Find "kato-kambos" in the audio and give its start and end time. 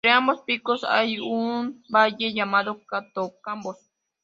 2.87-3.77